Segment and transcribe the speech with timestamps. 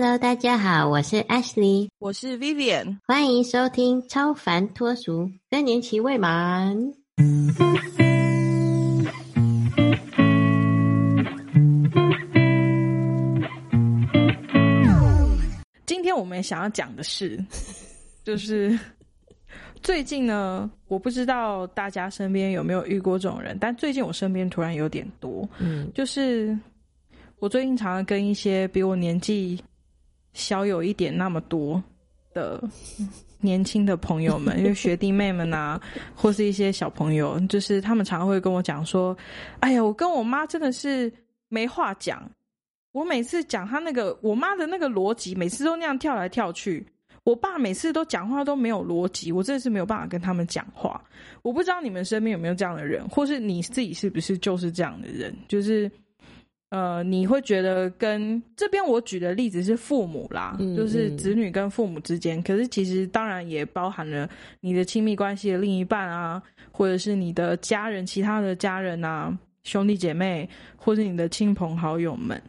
[0.00, 6.72] Hello，大家好，我是 Ashley，我是 Vivian，欢迎收听《超凡脱俗》，更年期未满。
[15.84, 17.44] 今天我们想要讲的是，
[18.22, 18.78] 就是
[19.82, 25.90] 最近呢，我不知道大家身边有没有遇过这种人，但最近我身边突然有点多，嗯。
[25.92, 26.56] 就是
[27.40, 29.60] 我最近常常跟一些比我年纪
[30.38, 31.82] 小有一点那么多
[32.32, 32.62] 的
[33.40, 35.80] 年轻的朋友们，因为学弟妹们啊，
[36.14, 39.16] 或是一些小朋友，就是他们常常会跟我讲说
[39.58, 41.12] ：“哎呀，我跟我妈真的是
[41.48, 42.22] 没话讲。
[42.92, 46.86] 我每次讲他那个我妈的那个逻辑，每次都那样跳来跳去。
[47.24, 51.02] 我爸每次都讲话都没有逻辑，我真的是没有办法跟他们讲话。
[51.42, 55.90] 我不知道你们身边有没有这样的人，或是你自己是不是就是这样的人，就是。”
[56.70, 64.28] 呃，你会觉得跟这边我举的例子是父母啦，嗯就是嗯子女跟父母之间，可是其实当然也包含了
[64.60, 72.40] 你的亲密关系的另一半啊，或者是你的家人、其他的家人啊、兄弟姐妹，或者你的亲朋好友们。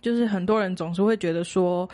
[0.00, 1.88] 就是很多人总是会觉得说，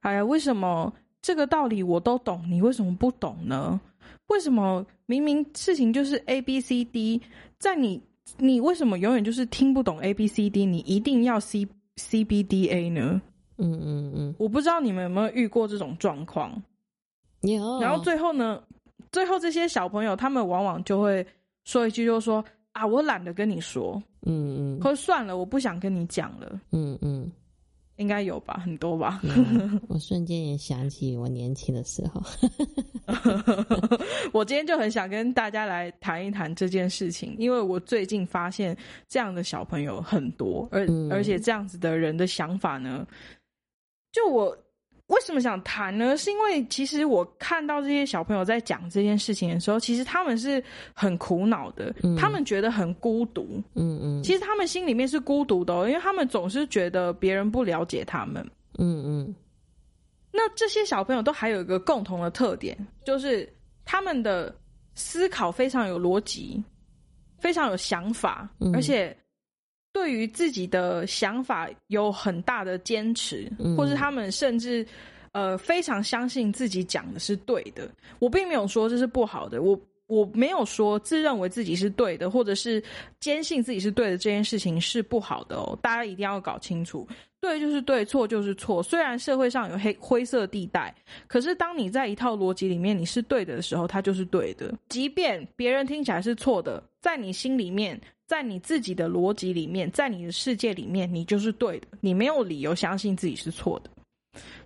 [0.00, 3.80] 哎呀，为什么这个道理我都懂，你为什么不懂呢？
[4.28, 7.20] 为什么明明事情就是 A B C D，
[7.58, 8.00] 在你
[8.38, 10.66] 你为什么永远就是听不懂 A B C D？
[10.66, 13.20] 你一定要 C C B D A 呢？
[13.58, 16.50] 嗯嗯嗯，我不知道你们有没有遇过这种状况。
[17.40, 17.80] 有。
[17.80, 18.62] 然后最后呢，
[19.12, 21.26] 最后这些小朋友他们往往就会
[21.64, 26.60] 说一句，就说啊，我懒得跟你说，嗯嗯或者算了，我不想跟你讲了。
[26.72, 27.30] 嗯嗯
[27.96, 29.20] 应该有吧，很多吧。
[29.22, 32.22] 嗯， 我瞬间也想起我年轻的时候。
[34.32, 38.76] 我今天就很想跟大家来谈一谈这件事情，因为我最近发现
[39.08, 43.06] 这样的小朋友很多，而、嗯而且这样子的人的想法呢，
[44.12, 44.56] 就我
[45.08, 46.16] 为什么想谈呢？
[46.16, 50.62] 是因为其实我看到这些小朋友在讲这件事情的时候，其实他们是
[50.92, 53.62] 很苦恼的，嗯他们觉得很孤独。
[53.74, 58.44] 嗯嗯，其实他们心里面是孤独的、哦，因为他们总是觉得别人不了解他们。
[58.78, 59.34] 嗯嗯
[60.32, 63.48] 那这些小朋友都还有一个共同的特点，就是
[63.84, 64.54] 他们的
[64.94, 66.62] 思考非常有逻辑，
[67.38, 69.16] 非常有想法，嗯而且
[69.96, 74.86] 对于自己的想法有很大的坚持，嗯或是他们甚至
[75.32, 77.88] 呃非常相信自己讲的是对的。
[78.18, 82.82] 我并没有说这是不好的，我我没有说自认为自己是对的，或者是
[83.20, 85.78] 坚信自己是对的这件事情是不好的哦。
[85.80, 87.08] 大家一定要搞清楚。
[87.40, 88.82] 对就是对，错就是错。
[88.82, 90.94] 虽然社会上有黑灰色地带，
[91.26, 94.74] 可是当你在一套逻辑里面你是对的的时候，它就是对的。
[94.90, 101.86] 即便别人听起来是错的，在你心里面，在你自己的逻辑里面，在你的世界里面，你就是对的。
[102.00, 103.90] 你没有理由相信自己是错的。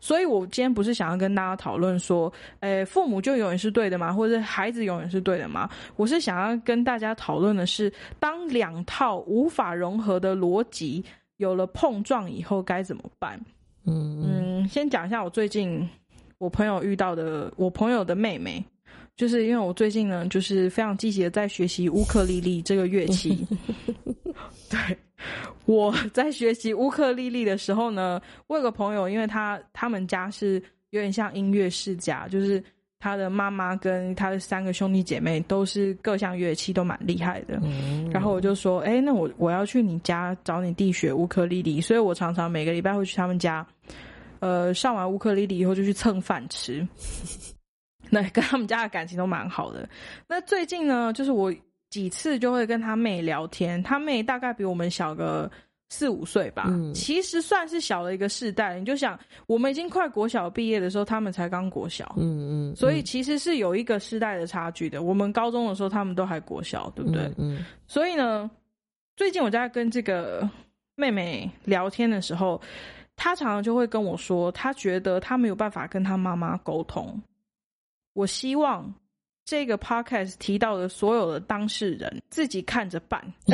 [0.00, 4.12] 所以，我今天不是想要跟大家讨论说，诶，父母就永远是对的吗？
[4.12, 5.68] 或者孩子永远是对的吗？
[5.94, 11.04] 我是想要跟大家讨论的是，当两套无法融合的逻辑
[11.36, 13.40] 有了碰撞以后该怎么办？
[13.86, 15.88] 嗯嗯，先讲一下我最近
[16.38, 18.64] 我朋友遇到的，我朋友的妹妹，
[19.20, 23.46] 就是因为我最近呢，就是非常积极的在学习乌克丽丽这个乐器。
[24.70, 24.96] 对，
[25.66, 30.54] 我在学习乌克丽丽的时候呢，我有个朋友，因为他他们家是
[30.88, 32.64] 有点像音乐世家，就是
[32.98, 37.60] 他的妈妈跟他的三个兄弟姐妹都是各项乐器都蛮厉害的。
[37.62, 43.66] 嗯，然后我就说，哎、那我我要去你家找你弟学乌克丽丽，所以我常常每个礼拜会去他们家，
[44.38, 46.88] 呃，上完乌克丽丽以后就去蹭饭吃。
[48.10, 49.88] 那跟他们家的感情都蛮好的。
[50.26, 51.54] 那最近呢，就是我
[51.88, 55.50] 几次就会跟他妹聊天，他妹大概比我们小个
[55.88, 58.78] 四五岁吧，嗯其实算是小了一个世代。
[58.78, 65.02] 你就想，我们已经快国小毕业的时候，他们才刚国小，嗯嗯，所以其实是有一个世代的差距的。
[65.02, 67.22] 我们高中的时候，他们都还国小，对不对？
[67.38, 68.48] 嗯所以呢，
[69.16, 70.48] 最近我在跟这个
[70.94, 72.60] 妹妹聊天的时候，
[73.16, 77.20] 她常常就会跟我说，她觉得她没有办法跟她妈妈沟通。
[78.12, 78.92] 我希望
[79.44, 83.20] 这个 podcast 提到的所有的当事人自己看着办，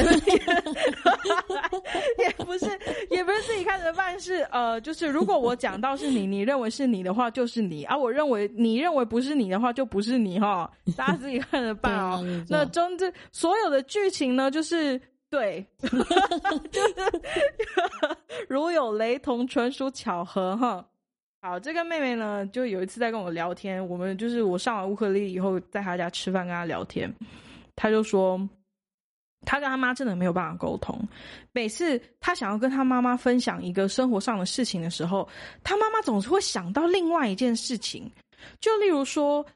[2.19, 2.67] 也不是
[3.11, 10.70] 也不是自己看着办，是呃，就是如果我讲到是你，你认为是你的话，就是你啊；我认为你认为不是你的话，就不是你哈。
[10.97, 12.23] 大家自己看着办哦。
[12.49, 15.00] 那就中这所有的剧情呢，就是
[15.31, 15.91] 对， 就
[16.88, 16.94] 是
[18.49, 20.85] 如有雷同，纯属巧合哈。
[21.47, 27.09] 好，这个妹妹呢，就有一次在跟我聊天，我们就是我上完乌克丽以后，在她家吃饭跟她聊天，
[27.77, 28.37] 她就说，
[29.45, 31.01] 他跟他妈真的没有办法沟通。
[31.53, 35.29] 每次他想要跟他妈妈分享一个生活上的事情的时候，
[35.63, 38.11] 他妈妈总是会想到另外一件事情。
[38.59, 39.47] 就例如说，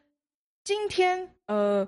[0.62, 1.84] 今天呃，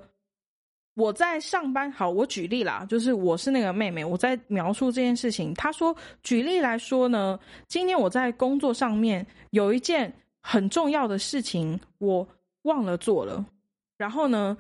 [0.95, 5.55] 我在上班，好，我举例啦，就是我是那个妹妹，我在描述这件事情。
[5.55, 12.27] 她说，举例来说呢，今天我在工作上面有一件很重要的事情，我
[12.63, 13.45] 忘了做了，
[13.97, 14.57] 然后呢。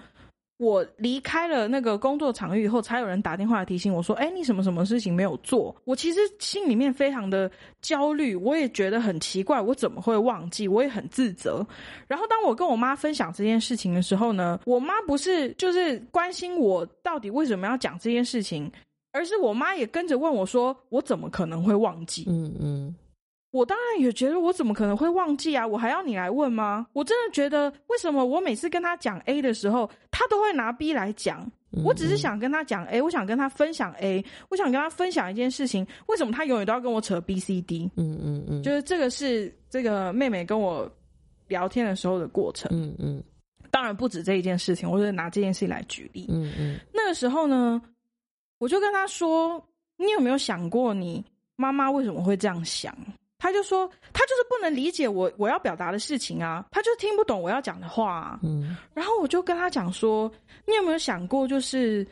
[0.59, 7.51] 我离开了那个工作场域以后，才有人打电话提醒我说：“哎，你什么什么事情没有做？”我其实心里面非常的
[7.81, 10.69] 焦虑，我也觉得很奇怪，我怎么会忘记？
[10.69, 11.67] 我也很自责。
[12.07, 18.71] 然后当我跟我妈分享这件事情的时候呢，我妈不是就是关心我到底为什么要讲这件事情，
[19.13, 22.95] 而是我妈也跟着问我说：“我怎么可能会忘记？”嗯嗯。
[23.53, 25.65] 我当然也觉得，我怎么可能会忘记啊？
[25.65, 26.87] 我还要你来问吗？
[26.95, 31.49] 我真的觉得，为什么我每次跟他讲 A 的时候，他都会拿 B 来讲？
[31.85, 35.87] 我只是想跟他讲 A，我想跟他分享 A，我想跟他分享一件事情。
[36.07, 37.91] 为什么他永远都要跟我扯 B、C、D？
[37.97, 40.91] 嗯嗯嗯，就是这个是这个妹妹跟我
[41.49, 42.71] 聊天的时候的过程。
[42.75, 43.23] 嗯嗯，
[43.71, 46.27] 当然不止这一件事情，我就拿这件事情来举例。
[46.29, 47.81] 嗯嗯，那个时候呢，
[48.59, 49.63] 我就跟他说
[49.97, 51.25] ：“你有没有想过，你
[51.57, 52.95] 妈妈为什么会这样想？”
[53.43, 58.39] 他就说，他就是不能理解我我要表达的事情啊，他就听不懂我要讲的话。
[58.45, 60.31] 嗯，然后我就跟他讲说，
[60.65, 62.07] 你有没有想过，就是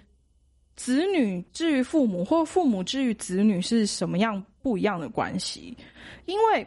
[0.75, 5.77] 子女至于父母，或父母至于子女是什么样不一样的关系？
[6.25, 6.67] 因为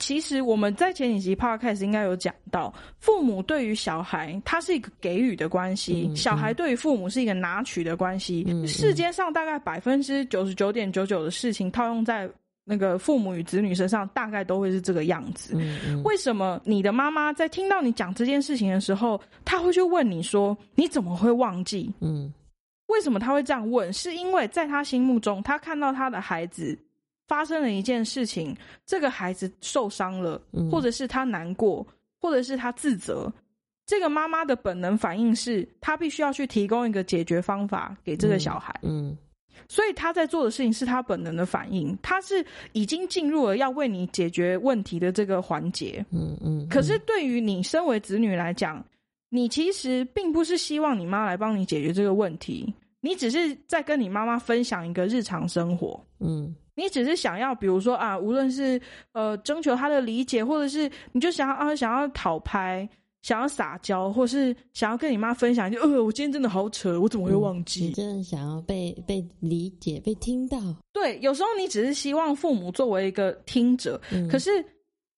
[0.00, 8.44] 其实我们在前几集 podcast 应该有讲到，父母对于小孩，他是一个给予的关系；小孩对于父母是一个拿取的关系。
[8.66, 12.28] 世间上大概百分之九十九点九九的事情，套用在。
[12.64, 15.54] 那个父母与子女身上大概都会是这个样子。
[16.02, 22.32] 为什么你的妈妈在听到你讲这件事情的时候，她会去问你说：“你怎么会忘记？”嗯，
[22.86, 23.92] 为什么她会这样问？
[23.92, 26.78] 是因为在她心目中，她看到她的孩子
[27.28, 28.56] 发生了一件事情，
[28.86, 30.40] 这个孩子受伤了，
[30.70, 31.86] 或者是他难过，
[32.18, 33.30] 或者是他自责。
[33.86, 38.74] 这个妈妈的本能反应是，她必须要去提供一个解决方法给这个小孩。
[38.82, 39.14] 嗯。
[39.68, 46.04] 所以他在做的事情是他本能的反应，他是已经进入了要为你解决问题的这个环节。
[46.10, 46.66] 嗯嗯。
[46.68, 48.84] 可是对于你身为子女来讲，
[49.28, 55.98] 你其实并不是希望你妈来帮你解决这个问题，你只是在跟你妈妈分享一个日常生活。
[56.20, 56.54] 嗯。
[56.76, 58.80] 你只是想要，比如说啊，无论是
[59.12, 62.88] 呃征求他的理解，或者是你就想要啊想要讨拍。
[63.24, 67.86] 想要撒娇，或是想要跟你妈分享，就呃，我今天真的好扯，我怎么会忘记？
[67.86, 70.58] 你真的想要被被理解、被听到？
[70.92, 73.98] 对，有时候你只是希望父母作为一个听者，
[74.30, 74.50] 可是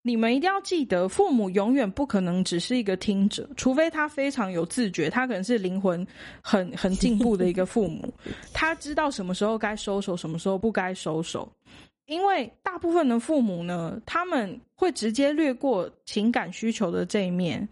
[0.03, 6.07] 你们一定要记得，父母永远不可能只是一个听者，除非他非常有自觉，他可能是灵魂
[6.41, 8.09] 很很进步的一个父母，
[8.55, 11.51] 他知道什么时候该收手，什么时候不该收手。
[12.07, 17.69] 因为大部分的父母呢，他们会直接略过情感需求的这一面。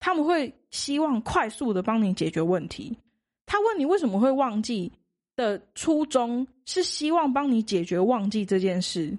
[0.00, 2.96] 他们会希望快速的帮你解决问题。
[3.46, 4.92] 他问你为什么会忘记
[5.34, 9.16] 的初衷是希望帮你解决忘记这件事，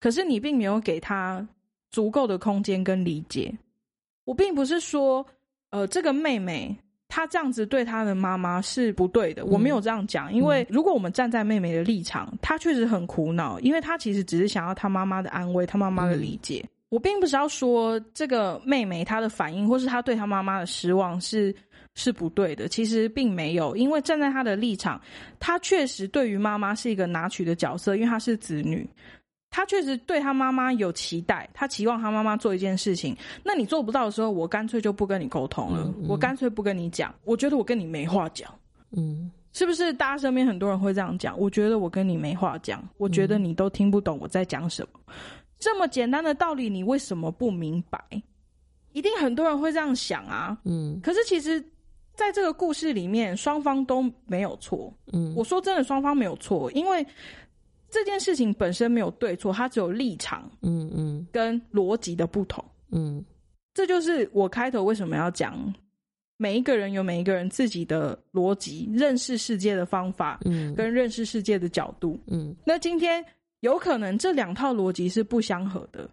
[0.00, 1.46] 可是你并没有给他
[1.90, 3.52] 足够的空间跟理解。
[4.24, 5.24] 我并不是说，
[5.70, 6.76] 呃，这个妹妹
[7.08, 10.32] 她这样子对她的妈妈是不对的，我没有这样讲。
[10.32, 16.64] 因为如果我们站在妹妹的立场，她确实很苦恼，因为她其实只是想要她妈妈的安慰，她妈妈的理解。
[16.94, 21.52] 我并不是要说这个妹妹她的反应，或是她对她妈妈的失望是
[21.96, 22.68] 是不对的。
[22.68, 25.00] 其实并没有，因为站在她的立场，
[25.40, 28.88] 她确实对于妈妈是一个拿取的角色，因为她是子女，
[29.50, 33.16] 她确实对她妈妈有期待，她期望她妈妈做一件事情。
[33.42, 37.12] 那你做不到的时候，我干脆就不跟你沟通了，我干脆不跟你讲。
[37.24, 38.48] 我觉得我跟你没话讲，
[38.96, 39.92] 嗯，是不是？
[39.92, 41.36] 大家身边很多人会这样讲。
[41.36, 45.00] 我觉得我跟你没话讲，我觉得你都听不懂我在讲什么。
[45.58, 47.98] 这么简单的道理，你为什么不明白？
[48.92, 50.56] 一定很多人会这样想啊。
[50.64, 51.60] 嗯，可是其实，
[52.14, 54.92] 在这个故事里面，双方都没有错。
[55.12, 57.04] 嗯，我说真的，双方没有错，因为
[57.88, 60.48] 这件事情本身没有对错，它只有立场。
[60.62, 62.64] 嗯嗯，跟逻辑的不同。
[62.92, 63.24] 嗯，
[63.72, 65.74] 这就是我开头为什么要讲，
[66.36, 72.20] 每一个人有每一个人自己的逻辑，认识世界的方法，嗯，跟认识世界的角度。
[72.26, 73.24] 嗯，那今天。
[73.64, 76.06] 有可能这两套逻辑是不相合的，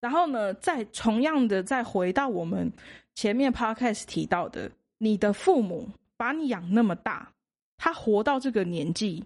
[0.00, 2.72] 然后呢，再同样的再回到我们
[3.16, 7.28] 前面 podcast 提到的，你的父母把你养那么大，
[7.76, 9.24] 他活到这个年纪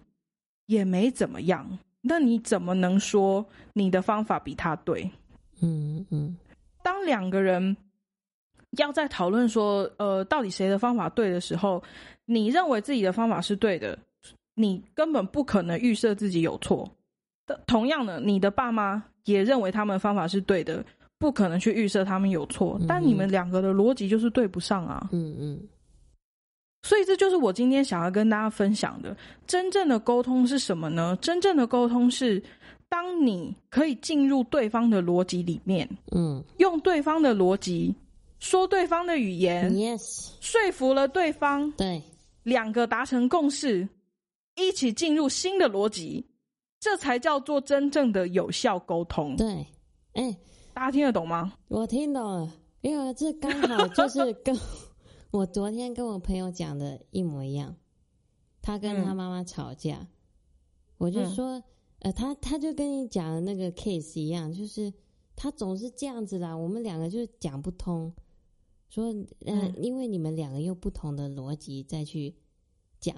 [0.65, 5.07] 也没怎么样，那你怎么能说你的方法比他对？
[5.61, 6.35] 嗯嗯。
[6.81, 7.77] 当两个人
[8.71, 11.83] 要在讨论说，呃，到底谁的方法对的时候，
[12.25, 13.99] 你认为自己的方法是对的。
[14.55, 16.91] 你根本不可能预设自己有错。
[17.47, 20.85] 的同样的，你的爸妈也认为他们的方法是对的，
[21.17, 22.79] 不可能去预设他们有错。
[22.87, 25.09] 但你们两个的逻辑就是对不上啊。
[25.11, 25.67] 嗯嗯。
[26.83, 31.17] 所以这就是我今天想要跟大家分享的，真正的沟通是什么呢？
[31.19, 32.41] 真正的沟通是，
[32.87, 37.93] 当你可以进入对方的逻辑里面，嗯，用对方的逻辑
[38.39, 42.01] 说对方的语言，yes，说服了对方，对，
[42.43, 43.85] 两个达成共识，
[44.55, 46.23] 一起进入新的逻辑，
[46.79, 49.35] 这才叫做真正的有效沟通。
[49.35, 49.67] 对，
[50.13, 50.37] 哎，
[50.73, 51.53] 大家听得懂吗？
[51.67, 54.57] 我听懂了，因为这刚好就是跟。
[55.29, 57.75] 我昨天跟我朋友讲的一模一样，
[58.61, 60.07] 他跟他妈妈吵架，
[60.97, 61.61] 我就说，
[61.99, 64.91] 呃，他他就跟你讲的那个 case 一样，就是
[65.35, 68.11] 他总是这样子啦，我们两个就讲不通，
[68.89, 69.13] 说，
[69.45, 72.33] 呃，因为你们两个用不同的逻辑再去
[73.01, 73.13] 讲，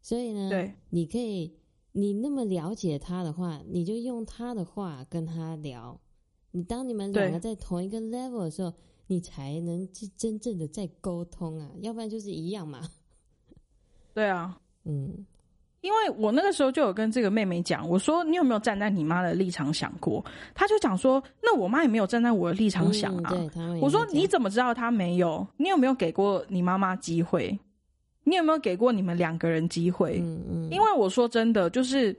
[0.00, 1.57] 所以呢，对，你可以，
[1.98, 5.98] 你那么了解他的话，你就用他的话跟他聊，
[6.52, 8.72] 你当你们两个在同一个 level 的时候。
[9.10, 12.82] 你才能真真正的在沟通啊，要不然就是一样嘛。
[14.12, 15.24] 对啊，嗯，
[15.80, 20.22] 因为我那个时候就有跟这个妹妹讲，我说你有没有站在你妈的立场想过？
[20.54, 23.32] 她就讲说，那我妈也没有站在我的立场想啊。
[23.80, 25.46] 我说你怎么知道她没有？
[25.56, 27.58] 你有没有给过你妈妈机会？
[28.28, 30.18] 你有没有给过你们两个人机会？
[30.20, 30.70] 嗯嗯。
[30.70, 32.14] 因为我说真的，就是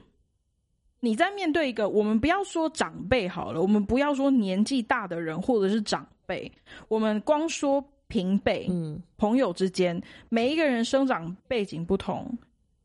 [0.99, 6.07] 你在面对一个，我们不要说长辈好了，我们不要说年纪大的人或者是长。
[6.29, 6.51] 辈，
[6.87, 9.99] 我们光说平辈，嗯，朋友之间，
[10.29, 12.31] 每一个人生长背景不同。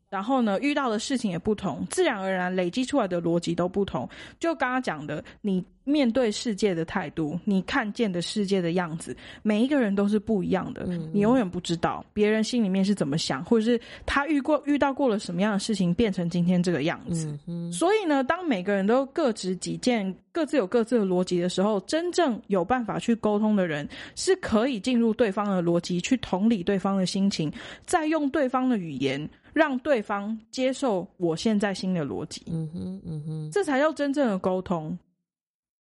[0.09, 4.09] 然后呢，遇到的事情也不同，自然而然累积出来的逻辑都不同。
[4.39, 10.85] 就刚刚讲的，你面对世界的态度，你看见的世界的样子，每一个人都是不一样的。
[11.13, 17.37] 你永远不知道别人心里面是怎么想，或者是他遇过遇到过了什么样的事情，变成今天这个样子。
[17.71, 27.51] 所以呢，当每个人都各执己见，各自有各自的逻辑的时候，真正有办法去沟通的人，是可以进入对方的逻辑，去同理对方的心情，
[27.85, 29.29] 再用对方的语言。
[29.53, 34.99] 让对方接受我现在新的逻辑，嗯哼，嗯哼，这才叫真正的沟通。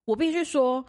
[0.04, 0.84] 我必须说，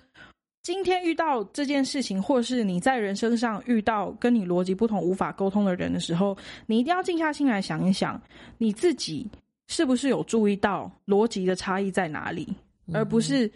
[0.61, 8.21] 今天遇到这件事情，或是你在人生上遇到跟你逻辑不同、无法沟通的人的时候，你一定要静下心来想一想，
[8.57, 9.29] 你自己
[9.67, 12.47] 是不是有注意到逻辑的差异在哪里，
[12.93, 13.49] 而不是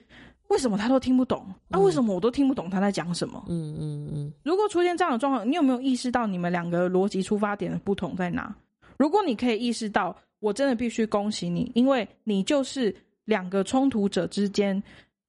[0.48, 3.44] 为什么他都听不懂，啊，为什么我都听不懂他在讲什么？
[3.50, 4.34] 嗯嗯嗯。
[4.44, 8.56] 如果出现这样的状况，你有没有意识到你们两个逻辑出发点的不同在哪？
[8.98, 14.82] 如果你可以意识到，我真的必须恭喜你，因为你就是两个冲突者之间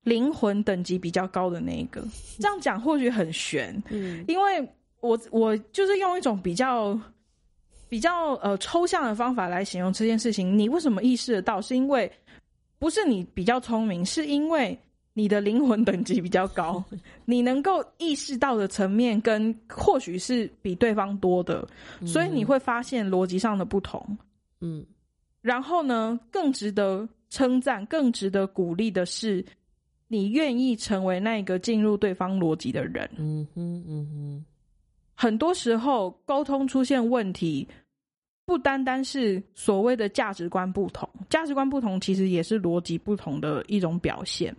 [0.04, 2.02] 灵魂等级比较高的那一个。
[2.40, 4.66] 这样讲或许很悬，嗯，因为
[5.00, 6.98] 我我就是用一种比较
[7.88, 10.58] 比较呃抽象的方法来形容这件事情。
[10.58, 11.60] 你为什么意识得到？
[11.60, 12.10] 是因为
[12.78, 14.78] 不是你比较聪明，是因为。
[15.12, 16.82] 你的灵魂等级比较高，
[17.26, 21.66] 你能够意识到的层面跟或许是比对方多的，
[22.06, 24.16] 所以你会发现逻辑上的不同。
[24.60, 24.86] 嗯，
[25.42, 29.44] 然后呢，更值得称赞、更值得鼓励的是，
[30.12, 33.08] 你愿意成为那个进入对方逻辑的人。
[33.16, 34.44] 嗯哼，嗯哼。
[35.14, 37.68] 很多时候沟通出现问题，
[38.44, 44.52] 不单单是所谓的价值观不同，价值观不同其实也是逻辑不同的一种表现。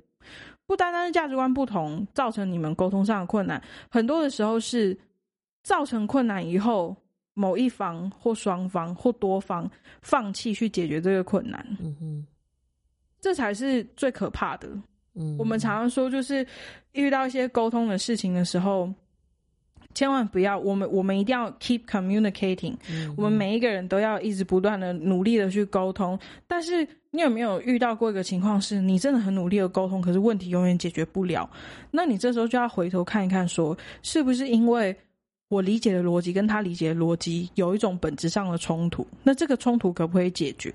[0.65, 4.97] 不单单是价值观不同造成你们沟通上的困难，很多的时候是
[5.63, 6.95] 造成困难以后，
[7.33, 9.69] 某一方或双方或多方
[10.01, 11.65] 放弃去解决这个困难。
[11.81, 12.27] 嗯哼，
[13.19, 14.69] 这才是最可怕的。
[15.15, 16.45] 嗯，我们常常说，就是
[16.93, 18.91] 遇到一些沟通的事情的时候。
[19.93, 22.73] 千万不要，我们我们一定要 keep communicating。
[23.17, 26.17] 我们每一个人都要一直不断的努力的去沟通。
[26.47, 31.49] 但是你有没有遇到过一个情况，是你真的很努力的沟通，可是问题永远解决不了？
[31.91, 34.95] 那你这时候就要回头看一看，说是不是因为
[35.49, 39.05] 我理解的逻辑跟他理解的逻辑有一种本质上的冲突？
[39.23, 40.73] 那这个冲突可不可以解决？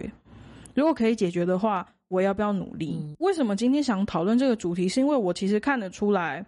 [0.74, 3.16] 如果可以解决的话，我要不要努力？
[3.18, 4.88] 为什么今天想讨论这个主题？
[4.88, 6.44] 是因为我其实看得出来。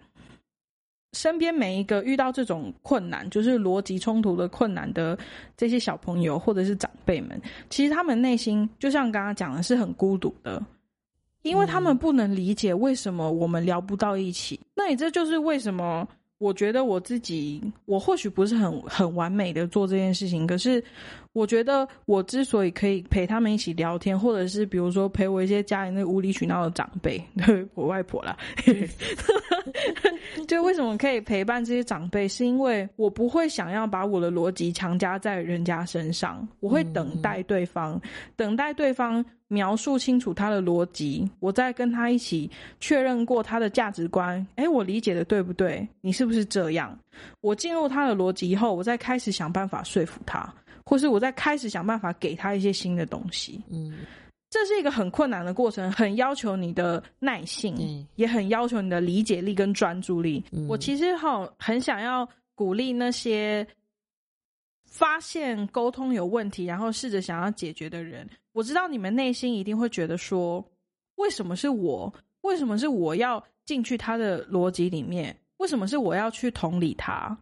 [1.13, 5.17] 身边每一个遇到这种困难，就是逻辑冲突的困难的
[5.57, 10.63] 这些小朋友或者是长辈们，其实他们内心就像刚刚讲的，是很孤独的，
[11.41, 14.59] 因为他们不能理解为什么我们聊不到一起。
[14.75, 16.07] 那你这就是为什么
[16.39, 20.83] 我觉得我自己，我或许不是很很完美的做这件事情，可是
[21.33, 27.21] 我觉得我之所以可以陪他们一起聊天，或者是比如说陪我一些家里那无理取闹的长辈，
[27.75, 28.37] 我外婆啦，
[30.47, 38.01] 就为什么可以陪伴这些长辈，是因为我不会想要把我的逻辑强加在人家身上，我会等待对方，
[38.35, 39.23] 等待对方。
[39.49, 44.45] 描述清楚他的逻辑，我再跟他一起确认过他的价值观。
[44.55, 45.85] 哎，我理解的对不对？
[46.01, 46.97] 你是不是这样？
[47.41, 50.47] 我进入他的逻辑以后，我再开始想办法说服他，
[50.85, 53.59] 或是我再开始想办法给他一些新的东西。
[53.71, 53.97] 嗯，
[54.51, 60.43] 这是一个很困难的过程，很要求你的耐性，嗯也很要求你的理解力跟专注力。
[60.67, 63.65] 我其实哈很想要鼓励那些
[64.85, 68.29] 发现沟通有问题，然后试着想要解决的人。
[68.59, 70.61] 我知道你们内心一定会觉得说，
[71.15, 72.13] 为什么是我？
[72.41, 75.33] 为什么是我要进去他的逻辑里面？
[75.59, 77.37] 为什么是我要去同理他？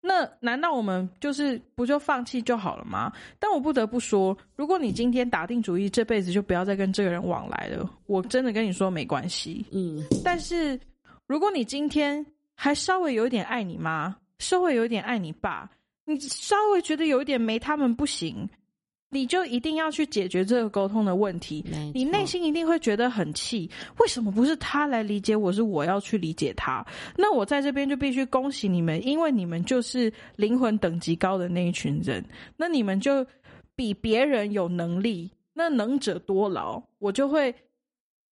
[0.00, 3.12] 那难道我们就是不就放弃就好了吗？
[3.40, 9.66] 但我不得不说，如果你今天打定主意这辈子就不要再跟这个人往来了，我真的跟你说没关系。
[9.72, 10.78] 嗯，但是
[11.26, 15.68] 如果你今天还稍微有一点爱你妈，稍微有一点爱你爸，
[16.04, 18.48] 你稍微觉得有一点没他们不行。
[19.10, 23.70] 你就一定要去解决这个沟通的问题，你内心一定会觉得很气，
[24.00, 26.84] 为什么不是他来理解我，是我要去理解他？
[27.16, 32.24] 那我在这边就必须恭喜你们，因为你们就是灵魂等级高的那一群人，
[32.56, 33.24] 那你们就
[33.76, 37.54] 比别人有能力，那能者多劳，我就会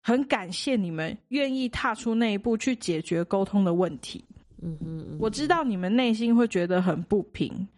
[0.03, 4.25] 很感谢你们愿意踏出那一步去解决沟通的问题。
[4.61, 7.69] 嗯嗯，我知道你们内心会觉得很不平，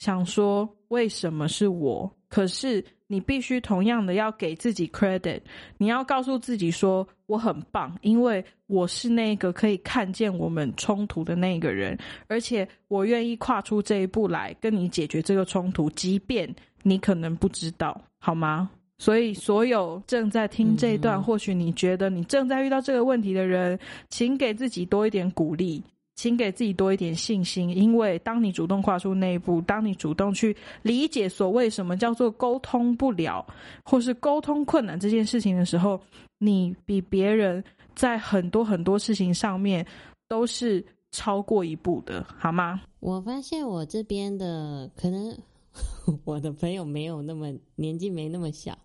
[0.00, 2.12] 想说为什么是我？
[2.30, 5.40] 可是你必须同样的要给自己 credit，
[5.76, 16.48] 你要告诉自己说我很棒，因为我是那个可以看见我们冲突的那个人，而且我愿意跨出这一步来跟你解决这个冲突，即便
[16.82, 18.70] 你可能不知道，好吗？
[18.96, 25.82] 所以所有正在听这一段，或许你觉得你正在遇到这个问题的人，请给自己多一点鼓励。
[26.16, 33.42] 请给自己多一点信心，因为当你主动跨出那一步，当你主动去理解所谓什么叫做沟通不了，
[33.84, 35.98] 或是沟通困难这件事情的时候，
[36.36, 37.64] 你比别人
[37.94, 39.86] 在很多很多事情上面
[40.28, 42.82] 都是超过一步的，好吗？
[43.00, 45.34] 我发现我这边的可能
[46.24, 48.76] 我的朋友没有那么年纪没那么小，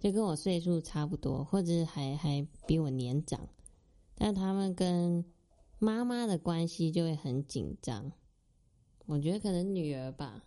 [0.00, 3.38] 就跟我岁数差不多，或者还还比我年长，
[4.16, 5.24] 但他们跟。
[5.84, 8.10] 妈妈的关系就会很紧张，
[9.04, 10.42] 我觉得可能女儿吧，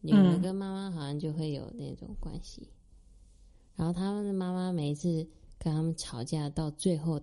[0.00, 2.68] 女儿跟妈妈好像就会有那种关系。
[3.74, 5.28] 然后他们的妈妈每一次
[5.58, 7.20] 跟他们吵架，到最后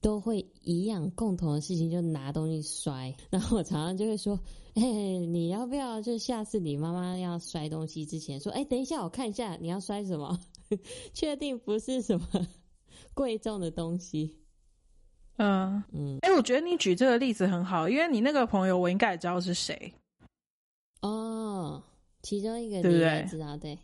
[0.00, 3.14] 都会一样共同的事情，就拿东西摔。
[3.28, 4.40] 然后我常常就会说
[4.72, 4.82] ：“哎，
[5.26, 10.40] 你要不要就下次你妈妈要摔东西之前说，哎，等一下我看一下你要摔什么，
[11.12, 12.26] 确定不是什么
[13.12, 14.38] 贵重的东西。”
[15.38, 19.92] 嗯嗯，哎，我觉得你举这个例子很好，因为你那个朋友我应该也知道是谁。
[21.00, 21.82] 哦，
[22.22, 23.26] 其中一个对不对？
[23.28, 23.76] 知道对，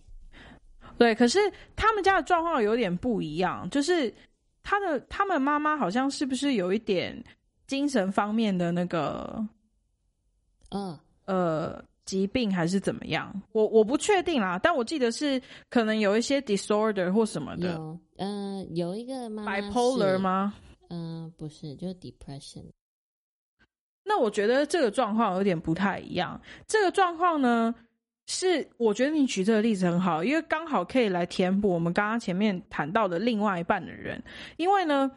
[0.98, 1.14] 对。
[1.14, 1.38] 可是
[1.74, 4.12] 他们家的状况有点不一样，就是
[4.62, 7.20] 他的他们妈妈好像是不是有一点
[7.66, 9.44] 精神方面的那个，
[10.70, 13.34] 嗯呃疾病还是怎么样？
[13.52, 17.72] 我我不确定啦，但我记得是可能有一些 disorder 或什么的。
[17.72, 20.54] 有，嗯，有一个妈妈 bipolar 吗？
[20.90, 22.64] 嗯，不是，就是 depression。
[24.04, 26.40] 那我觉得这个状况有点不太一样。
[26.66, 27.74] 这个状况呢，
[28.26, 34.22] 是我觉得你举这个例子很好，因为刚好可以来填补我们刚刚前面谈到的另外一半的人。
[34.56, 35.10] 因为呢，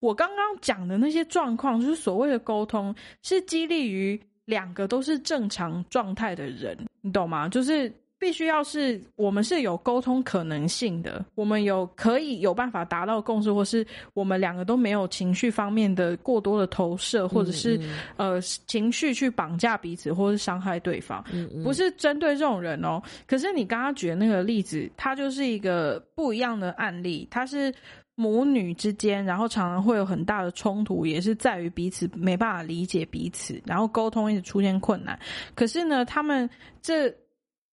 [0.00, 7.48] 我刚刚讲的那些状况，就是所谓的沟通，是激励于两个都是正常状态的人，你懂吗？
[7.48, 7.92] 就是。
[8.18, 17.80] 必须要是我们是有沟通可能性的，我们有可以有办法达到共识，或是我们两个都没有情绪方面的过多的投射，或者是
[18.16, 21.24] 呃情绪去绑架彼此，或是伤害对方，
[21.62, 23.00] 不是针对这种人哦。
[23.26, 27.72] 可是你刚刚举的那个例子，它就是一个不一样的案例，它是
[28.16, 35.16] 母女之间，然后常常会有很大的冲突，也是在于彼此没办法理解彼此，然后沟通一直出现困难。
[35.54, 36.50] 可是呢，他们
[36.82, 37.14] 这。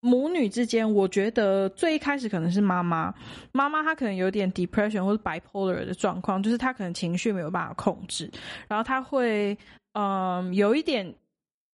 [0.05, 3.15] 母女之间，我觉得最一开始可能是妈妈，
[3.53, 8.31] 妈妈她可能有点 depression 或者 bipolar 的状况，就是她可能情绪没有办法控制，
[8.69, 9.57] 然后她会
[9.95, 11.15] 嗯有一点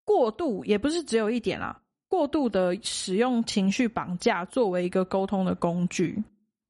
[0.05, 6.17] 过度，也不是只有一点啦，过度的使用情绪绑架作为一个沟通的工具，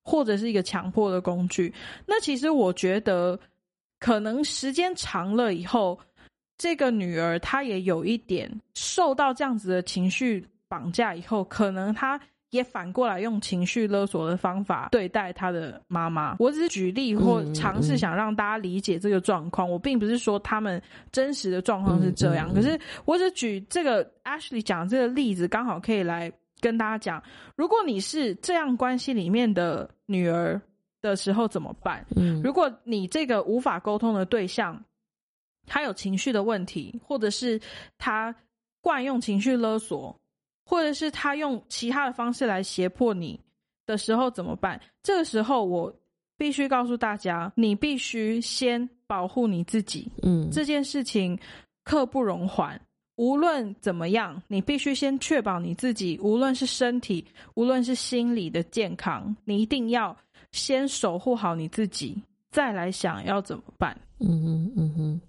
[0.03, 1.71] 或者是一个强迫的工具。
[2.07, 3.39] 那其实我觉得，
[3.99, 5.99] 可能时间长了以后。
[6.57, 12.17] 这个女儿她也有一点受到这样子的情绪绑架以后，可能他
[12.51, 16.37] 也反过来用情绪勒索的方法对待他的妈妈。
[16.39, 20.81] 我只是举例或尝试想让大家理解这个状况，我并不是说他们
[21.11, 26.31] 真实的状况是这样，可是我只举这个 Ashley 讲这个例子，刚好可以来
[26.61, 27.21] 跟大家讲，
[27.57, 30.61] 如果你是这样关系里面的女儿
[31.01, 32.05] 的时候怎么办？
[32.15, 32.41] 嗯。
[32.41, 34.81] 如果你这个无法沟通的对象，
[35.67, 37.59] 他有情绪的问题，或者是
[37.97, 38.35] 他
[38.81, 40.19] 惯用情绪勒索，
[40.71, 43.37] 或者是他用其他的方式来胁迫你
[43.85, 44.79] 的时候怎么办？
[45.03, 45.93] 这个时候，我
[46.37, 50.09] 必须告诉大家，你必须先保护你自己。
[50.21, 51.37] 嗯这件事情
[51.83, 52.79] 刻不容缓。
[53.17, 57.23] 无论怎么样，你必须先确保你自己，无论是身体，
[57.55, 60.15] 无论是心理的健康，你一定要
[60.53, 62.17] 先守护好你自己，
[62.49, 63.95] 再来想要怎么办。
[64.19, 65.21] 嗯哼嗯哼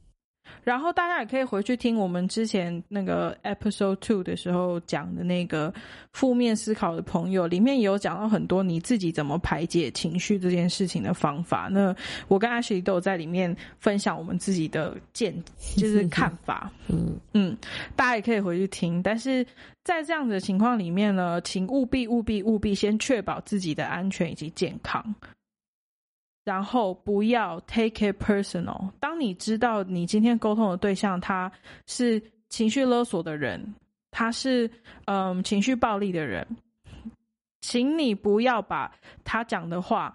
[0.64, 5.72] 然后大家也可以回去听我们之前那个 episode two 的时候讲的那个
[6.12, 11.68] 负面思考的朋友，里面也有讲到很多你自己怎么排解情绪这件事情的方法。
[11.70, 11.94] 那
[12.28, 15.34] 我跟 Ashley 都有在里面分享我们自己的见，
[15.76, 16.70] 就是看法。
[16.88, 17.56] 嗯嗯，
[17.96, 19.02] 大家也可以回去听。
[19.02, 19.44] 但是
[19.82, 25.02] 在这样子的情况里面呢，请务必务必务必先确保自己的安全以及健康，
[26.44, 28.90] 然后不要 take it personal。
[28.98, 31.50] 当你知道你今天沟通的对象他
[31.86, 33.74] 是情绪勒索的人，
[34.10, 34.70] 他是
[35.06, 36.46] 嗯情绪暴力的人，
[37.60, 38.92] 请你不要把
[39.24, 40.14] 他讲的话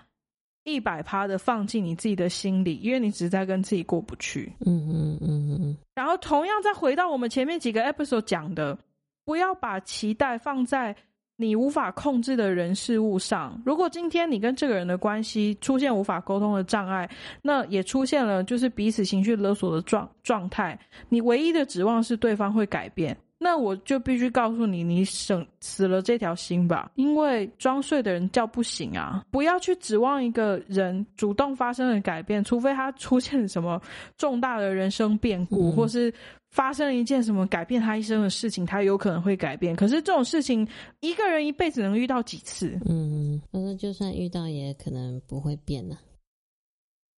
[0.63, 4.51] 一百趴的放进你自己的心里，因为你只是在跟自己过不去。
[4.65, 8.77] 嗯嗯嗯嗯然后同样再回到我们前面几个 episode 讲的，
[9.23, 10.93] 不要把期待放在
[11.37, 13.61] 你无法控制的人事物上。
[13.63, 17.09] 如果今天你跟这个人的关系出现无法沟通的障碍，
[17.41, 20.77] 那也出现了就是彼此情绪勒索的状状态，
[21.09, 23.15] 你唯一的指望是对方会改变。
[23.39, 29.23] 那我就必须告诉你，你省死了这条心吧，因为装睡的人叫不醒啊！
[29.29, 33.81] 不要去指望一个人主动发生了改变，除非他出现了什么
[34.17, 36.11] 重大的人生变故，嗯或是
[36.49, 39.75] 发生了一件什么改变他一生的事情，他有可能会改变。
[39.75, 40.67] 可是这种事情，
[41.01, 42.79] 一个人一辈子能遇到几次？
[42.89, 45.95] 嗯，他说就算遇到，也可能不会变的。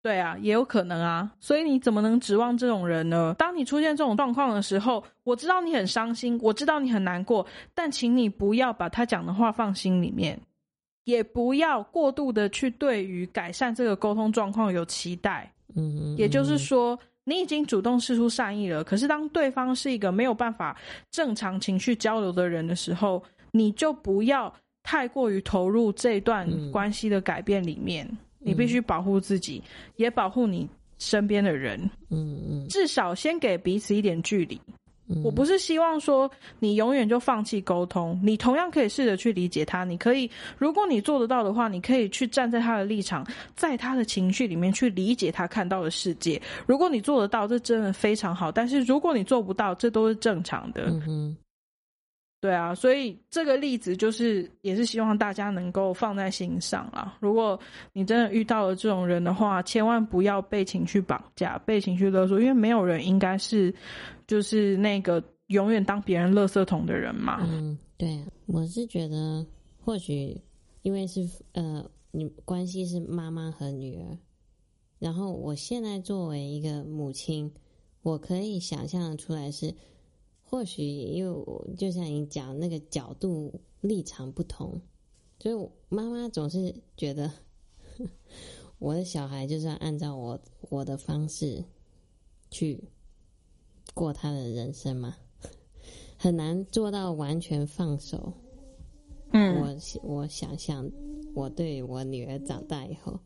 [0.02, 3.36] 对啊，也有可能啊，所以你怎么能指望这种人呢？
[3.38, 10.40] 当你出现这种状况的时候，我知道你很伤心，我知道你很难过，但请你不要把他讲的话放心里面，
[11.04, 15.52] 也不要过度的去对于改善这个沟通状况有期待。
[15.76, 20.78] 嗯，也就是说，你已经主动示出善意了，可是当对方是一个没有办法
[21.12, 28.10] 正常情绪交流的人的时候，你就不要太过于投入这段嗯关系的改变里面。
[28.40, 29.62] 你必须保护自己，
[29.98, 34.60] 也保护你身边的人，嗯嗯至少先给彼此一点距离。
[35.12, 39.84] 嗯，我不是希望说你永远就放弃沟通，你同样可以试着去理解他。
[39.84, 43.26] 你可以，如果你做得到的话，你可以去站在他的立场，
[43.56, 46.40] 在他的情绪里面去理解他看到的世界。
[46.68, 48.52] 如果你做得到，这真的非常好。
[48.52, 50.84] 但是如果你做不到，这都是正常的。
[50.84, 51.38] 嗯哼
[52.42, 57.18] 对啊，所以这个例子就是也是希望大家能够放在心上啊。
[57.20, 57.60] 如果
[57.92, 63.74] 你真的遇到了这种人的话，千万不要被情绪绑架、被情绪勒索，因为没有人应该是
[64.26, 67.40] 就是那个永远当别人垃圾桶的人嘛。
[67.42, 69.46] 嗯，对，我是觉得
[69.84, 70.42] 或许
[70.84, 74.18] 因为是呃，你关系是妈妈和女儿，
[74.98, 77.52] 然后我现在作为一个母亲，
[78.02, 79.76] 我可以想象出来是，
[80.50, 84.82] 或许因为我就像你讲那个角度立场不同，
[85.40, 87.32] 所以妈妈总是觉得
[88.80, 91.64] 我的小孩就是要按照我我的方式
[92.50, 92.84] 去
[93.94, 95.16] 过他的人生嘛。
[96.18, 98.34] 很难做到完全放手。
[99.32, 100.92] 嗯，我我想象
[101.36, 103.20] 我对我女儿长大以后，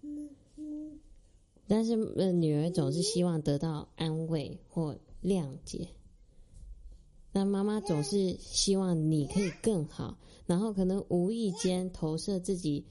[1.67, 5.87] 但是呃，女儿总是希望得到安慰或谅解，
[7.35, 10.15] 那妈妈总是希望你可以更好，
[10.45, 12.85] 然后可能无意间投射自己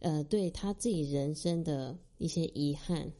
[0.00, 3.12] 呃对他自己人生的一些遗憾，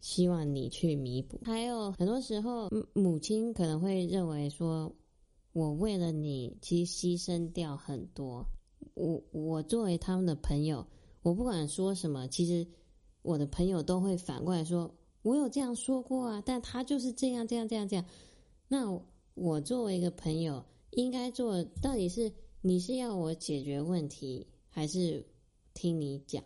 [0.00, 1.38] 希望你去弥补。
[1.44, 4.90] 还有很多时候，母亲可能会认为说，
[5.52, 8.46] 我为了你，其实牺牲掉很多。
[8.94, 10.86] 我我作为他们的朋友，
[11.22, 12.66] 我不管说什么，其实
[13.22, 18.04] 我的朋友都会反过来说，我有这样说过啊，但他就是这样这样这样这样。
[18.68, 18.98] 那
[19.34, 25.24] 我作为一个朋友，应该做到底是你是要我解决问题，还是
[25.74, 26.42] 听你讲，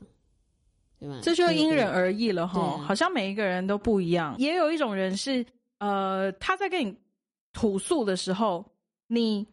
[0.99, 1.21] 对吧？
[1.23, 4.35] 这就因人而异了对哈，啊好像每一个人都不一样。
[4.39, 5.45] 也有一种人是，
[5.79, 6.97] 呃，他在跟你
[7.53, 8.65] 吐诉的时候，
[9.07, 9.47] 你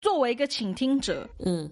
[0.00, 1.70] 作为一个倾听者，嗯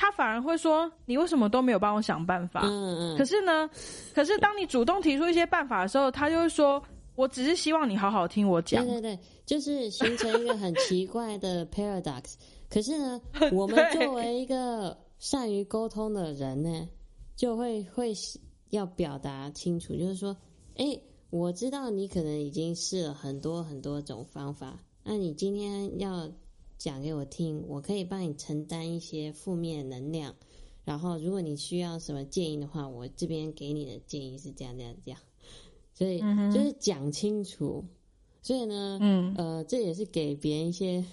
[0.00, 3.68] 他反而会说：“你为什么都没有帮我想办法？”嗯嗯，可是呢，
[4.14, 6.80] 可是当你主动提出一些办法的时候，他就会说
[7.18, 8.86] ：“我只是希望你好好听我讲。
[8.86, 12.34] 对对对，就是形成一个很奇怪的 paradox。
[12.70, 13.20] 可是呢，
[13.52, 16.88] 我们作为一个善于沟通的人呢，
[17.34, 18.12] 就会会
[18.70, 20.36] 要表达清楚，就是说，
[20.76, 20.96] 哎，
[21.30, 26.30] 我知道你可能已经试了很多很多种方法，那你今天要
[26.76, 30.32] 讲给我听，我可以帮你承担一些负面能量。
[30.84, 35.18] 然后，如果你需要什么建议的话，我这边给你的建议是这样这样这样。
[35.98, 36.20] 所以
[36.52, 37.84] 就是讲清楚。
[38.40, 41.04] 所以呢，嗯呃，这也是给别人一些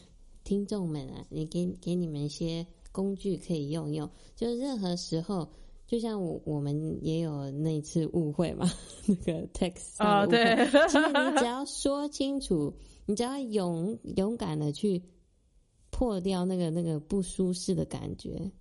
[0.44, 4.08] 听众们啊，你给给你们一些工具可以用用。
[4.36, 5.50] 就是任何时候，
[5.88, 8.72] 就像我我们也有那次误会嘛，
[9.08, 10.56] 那个 text 啊，对，
[10.88, 12.72] 其实你只要说清楚，
[13.08, 15.02] 你只要勇勇敢的去
[15.90, 18.52] 破掉那个那个不舒适的感觉。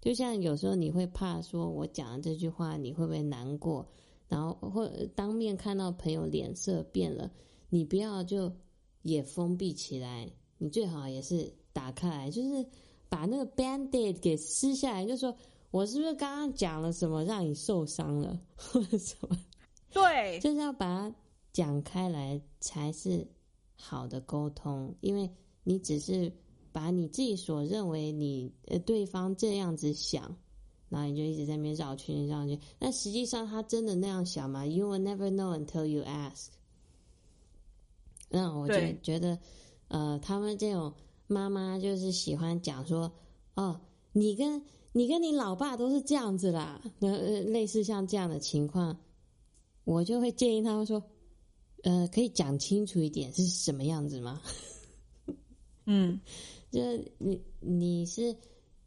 [0.00, 3.88] 就像有时候你会怕说，我讲的这句话你会不会难过？
[4.28, 7.30] 然后或当面看到朋友脸色变了，
[7.68, 8.52] 你不要就
[9.02, 12.66] 也封闭起来，你最好也是打开来，就是
[13.08, 15.36] 把那个 band-aid 给撕下来，就说
[15.70, 19.38] 我是不是刚刚讲了什么让你受伤了，或者什么？
[19.92, 21.14] 对，就是要把它
[21.52, 23.26] 讲开来才是
[23.76, 25.30] 好的沟通，因为
[25.62, 26.32] 你只是
[26.72, 30.36] 把你自己所认为你呃对方这样子想，
[30.94, 36.50] 然后你就一直在那边绕圈绕圈，但实际上他真的那样想吗？You will never know until you ask。
[38.28, 39.36] 那我就觉得，
[39.88, 40.94] 呃，他们这种
[41.26, 43.12] 妈妈就是喜欢讲说，
[43.56, 43.80] 哦，
[44.12, 48.96] 你跟你跟你老爸都是这样子啦，那呃类似像这样的情况，
[49.82, 51.02] 我就会建议他们说，
[51.82, 54.40] 呃，可以讲清楚一点是什么样子吗？
[55.86, 56.20] 嗯，
[56.70, 56.80] 就
[57.18, 58.36] 你你是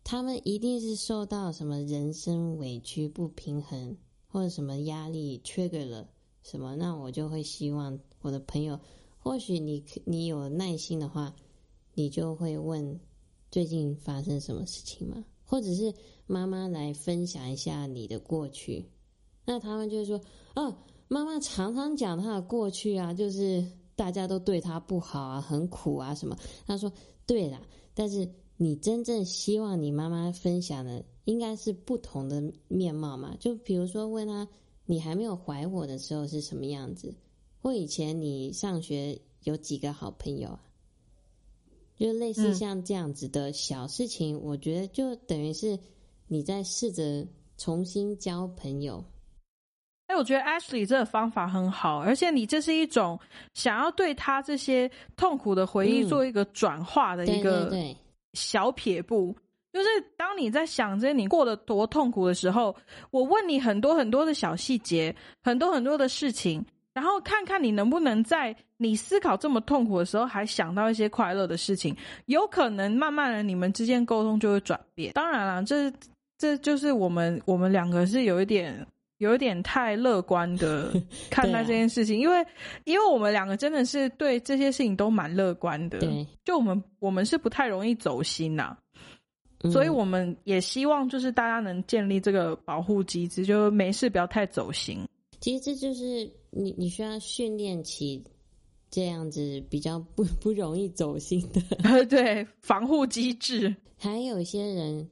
[0.10, 3.98] 他们一定是受到什么人生委屈不平衡
[4.30, 6.08] 或者什么压力 trigger 了
[6.44, 8.80] 什么，那我就会希望我的朋友，
[9.20, 11.36] 或许你你有耐心的话，
[11.94, 12.98] 你就会问
[13.52, 15.26] 最近发生什么事情吗？
[15.44, 15.94] 或者是
[16.26, 18.86] 妈妈来分享一下你的过去，
[19.44, 20.22] 那他们就会说，
[20.56, 20.74] 哦，
[21.10, 23.62] 妈妈常常讲她的过去啊，就是
[23.98, 26.38] 大家都对她不好啊，很苦啊什么。
[26.66, 26.90] 他说，
[27.26, 27.62] 对啦，
[27.94, 28.26] 但是
[28.58, 33.36] 你真正希望你妈妈分享的，应该是不同的面貌嘛。
[33.40, 34.48] 就比如说问她，
[34.86, 37.14] 你还没有怀我的时候是什么样子，
[37.62, 40.62] 或以前你上学有几个好朋友啊？
[41.98, 45.80] 就类似嗯像这样子的小事情，我觉得就等于是
[46.28, 47.26] 你在试着
[47.58, 49.04] 重新交朋友。
[50.06, 53.20] 哎，我觉得 Ashley 这个方法很好，而且你这是一种
[53.54, 57.98] 想要对他这些痛苦的回忆嗯做一个转化的一对对个对，
[58.38, 59.36] 小撇步。
[59.74, 62.76] 就是当你在想着你过得多痛苦的时候，
[63.12, 71.96] 我问你很多很多的小细节，很多很多的事情，然后看看你能不能在你思考这么痛苦的时候，还想到一些快乐的事情。
[72.26, 75.12] 有可能慢慢的你们之间沟通就会转变。
[75.14, 75.92] 当然了，这
[76.38, 78.88] 这就是我们我们两个是有一点。
[79.18, 80.92] 有一点太乐观的
[81.30, 82.46] 看待这件事情，因为
[82.86, 88.78] 因为我们两个真的是对这些事情都蛮乐观的，对，就我们我们是不太容易走心呐、
[89.64, 95.00] 嗯所以我们也希望就是大家能建立这个保护机制，就没事不要太走心。
[95.42, 98.24] 其实这就是你你需要训练起
[98.92, 102.06] 这样子比较不 不容易走心的。
[102.06, 103.76] 对，防护机制。
[103.98, 105.10] 还有一些人，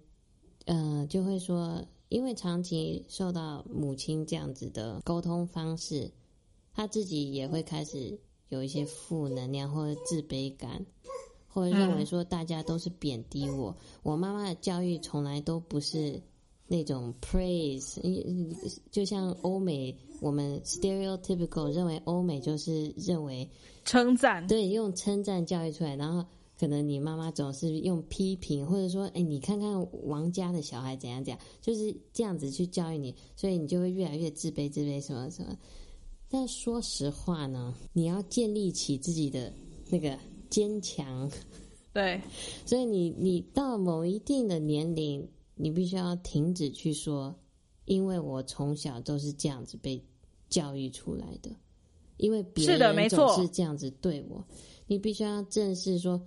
[0.68, 1.84] 呃，就会说，
[2.16, 6.10] 因为长期受到母亲这样子的沟通方式，
[6.74, 10.86] 他自己也会开始有一些负能量或者自卑感，
[11.46, 13.76] 或者认为说大家都是贬低我。
[14.02, 16.22] 我妈妈的教育从来都不是
[16.68, 18.56] 那种 praise，嗯
[18.90, 23.46] 就像欧美，我们 stereotypical 认为欧美就是认为
[23.84, 26.26] 称赞，对，用称赞教育出来，然后
[26.60, 29.76] 可能你妈妈总是用批评，或者说，哎，你看看
[30.08, 35.58] 王家的小孩怎样怎样，就是这样子去教育你，所以你就会越来越自卑，自卑什么什么。
[36.28, 39.54] 但说实话呢，你要建立起自己的
[39.90, 40.18] 那个
[40.50, 41.30] 坚强，
[41.94, 42.20] 对，
[42.66, 47.34] 所以你你到某一定的年龄，你必须要停止去说，
[47.86, 50.02] 因为我从小都是这样子被
[50.50, 51.52] 教育出来的，
[52.18, 54.44] 因为别人总是这样子对我，
[54.88, 56.20] 你必须要正视说，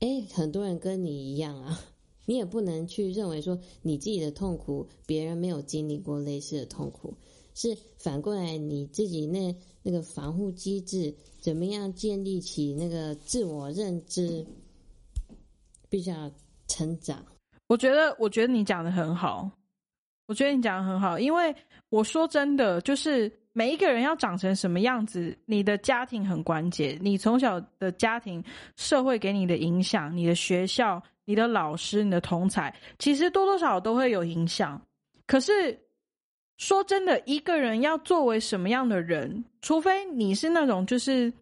[0.00, 1.78] 哎，很多人跟你一样啊，
[2.26, 7.14] 你也不能去认为说你自己的痛苦，别人没有经历过类似的痛苦，
[7.54, 14.44] 是反过来你自己那那个防护机制怎么样建立起那个自我认知，
[15.88, 16.30] 必须要
[16.66, 17.24] 成长。
[17.66, 19.50] 我觉得，我觉得你讲的很好，
[20.26, 21.54] 我觉得你讲的很好，因为
[21.88, 28.42] 我说真的，就是每一个人要长成什么样子，你的家庭很关键，你从小的家庭、
[28.76, 34.80] 社会给你的影响、你的学校、你的老师、你的同才，其实多多少少都会有影响。
[35.26, 35.78] 可是
[36.58, 41.32] 说真的，一个人要作为什么样的人，除非你是那种就是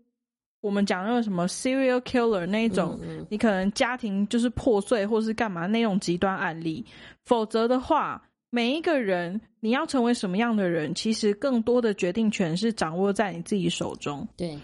[0.61, 6.85] 我们讲那个什么 serial killer 那一种，你可能家庭就是破碎或是干嘛那种极端案例，
[7.25, 14.26] 否则的话，每一个人你要成为什么样的人，其实更多的决定权是掌握在你自己手中。
[14.37, 14.58] 对，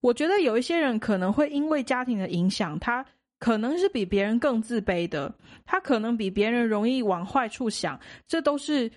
[0.00, 3.04] 我觉得有一些人可能会因为家庭的影响，他
[3.38, 8.90] 可能是比别人更自卑的，他可能比别人容易往坏处想，这都是。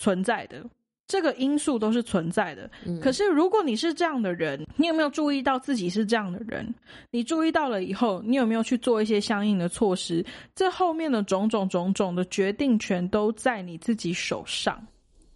[0.00, 0.64] 存在的
[1.08, 2.70] 这个因素都是存在的。
[3.02, 6.72] 可是，如果你是这样的人，你有没有注意到自己是这样的人？
[7.10, 10.24] 你注意到了以后，你有没有去做一些相应的措施？
[10.54, 14.86] 这后面的种种种种的决定权都在你自己手上。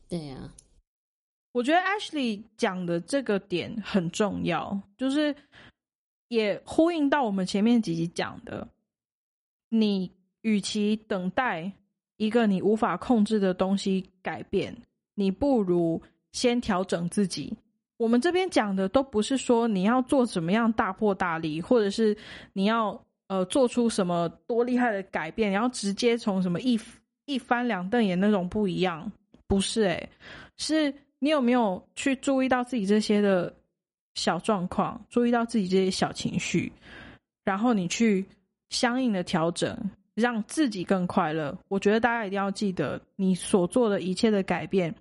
[0.09, 0.37] 对呀，
[1.53, 5.35] 我觉得 Ashley 讲的这个点很重要，就是
[6.29, 8.69] 也呼应到我们前面几集讲的，
[9.71, 11.73] 你与其等待。
[12.19, 14.73] 一个你无法控制的东西改变，
[15.15, 16.01] 你不如
[16.33, 17.53] 先调整自己。
[17.97, 22.17] 我们这边讲的都不是说你要做怎么样大破大立，或者是
[22.53, 26.79] 你要呃做出什么多厉害的改变，然后直接从什么一
[27.27, 29.11] 一翻两瞪眼那种不一样，
[29.47, 30.09] 不是诶，
[30.57, 33.55] 是你有没有去注意到自己这些的
[34.15, 36.73] 小状况，注意到自己这些小情绪，
[37.45, 38.27] 然后你去
[38.71, 39.77] 相应的调整。
[40.15, 44.95] 让自己更快乐，我觉得大家一定要记得，你所做的一切的改变，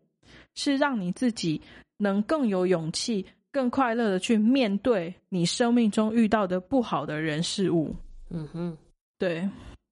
[0.55, 1.61] 是让你自己
[1.97, 7.95] 能更有勇气、更快乐的去面对你生命中遇到的不好的人事物。
[8.29, 8.77] 嗯哼，
[9.17, 9.49] 对，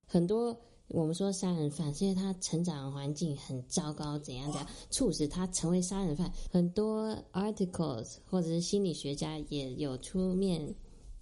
[0.07, 0.55] 很多
[0.87, 6.31] 我们说杀人犯，是因为他成长环境很糟糕，怎样怎样促使他成为杀人犯。
[6.51, 10.73] 很多 articles 或者是心理学家也有出面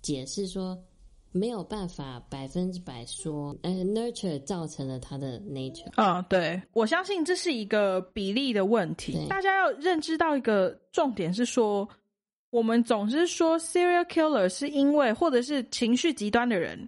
[0.01, 0.77] 解释说。
[1.37, 5.89] 没有办法百分之百说，呃，nurture 造成了他的 nature。
[5.95, 9.27] 啊，对，我相信这是一个比例的问题。
[9.29, 11.87] 大家要认知到一个重点是说，
[12.49, 16.87] 我们总是说 serial killer 是因为或者是情绪极端的人，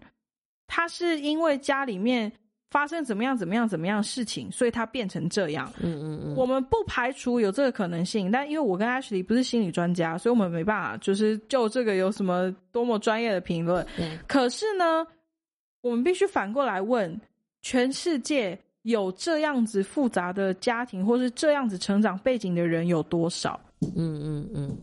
[0.67, 2.31] 他是因为家里面。
[2.69, 5.71] 发生怎么样怎么样怎么样事情，所以他变成这样。
[5.79, 13.85] 嗯嗯嗯，我们不排除有这个可能性，但因为我跟 Ashley 不是心理专家，所以我们没办法就是就这个有什么多么专业的评论。
[14.27, 15.05] 可是呢，
[15.81, 17.19] 我们必须反过来问：
[17.61, 23.59] 全世界有这样子复杂的家庭，或是这样子成长背景的人有多少？
[23.81, 24.77] 嗯嗯嗯，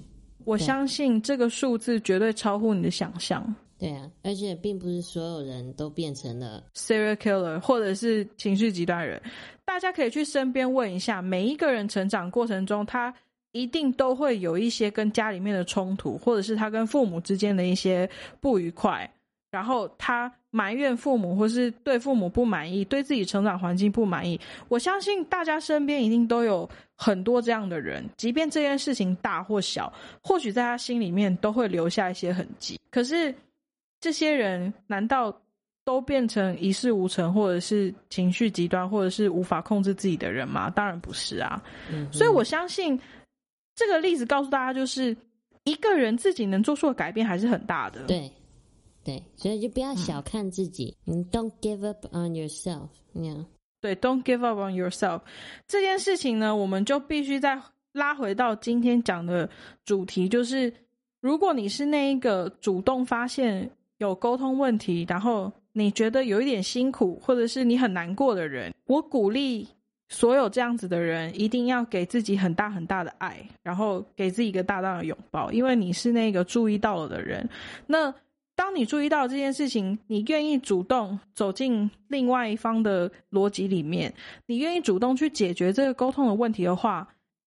[0.44, 3.54] 我相信这个数字绝对超乎你的想象。
[3.78, 9.20] 对啊，而且并不是所有人都变成了 serial killer 或者是情绪极端人。
[9.66, 13.12] 大家可以去身边问一下，每一个人成长过程中，他
[13.52, 18.08] 一定都会有一些跟家里面的冲突，或者是他跟父母之间的一些
[18.40, 19.10] 不愉快，
[19.50, 24.40] 然后他埋怨父母，或是对父母不满意，对自己成长环境不满意。
[24.68, 32.80] 我相信大家身边一定都有很多这样的人，即便这件事情大或小，或许在他心里面都会留下一些痕迹。
[32.90, 33.34] 可是。
[34.00, 35.42] 这些人难道
[35.84, 40.68] 都变成一事无成，或者是情绪极端，或者是无法控制自己的人吗？
[40.68, 41.62] 当然不是啊。
[42.12, 43.00] 所以我相信
[43.76, 45.16] 这个例子告诉大家，就是
[45.62, 48.04] 一个人自己能做出的改变还是很大的。
[48.06, 48.30] 对，
[49.04, 50.96] 对，所以就不要小看自己。
[51.06, 52.88] 嗯，Don't give up on yourself。
[53.80, 55.20] 对，Don't give up on yourself。
[55.68, 57.60] 这件事情呢，我们就必须再
[57.92, 59.48] 拉回到今天讲的
[59.84, 60.72] 主题，就是
[61.20, 63.70] 如果你是那一个主动发现。
[63.98, 69.66] 有沟通问题，然后你觉得有一点辛苦，或者是你很难过的人，我鼓励
[70.08, 77.48] 所有这样子的人一定要给自己很大很大的爱，然后给自己一个大大的拥抱，因为你是那个注意到了的人。
[77.86, 78.14] 那
[78.54, 84.12] 当你注意到这件事情，你愿意主动走进另外一方的逻辑里面，
[84.46, 87.06] 你愿意主动去解决这个沟通的问题的话，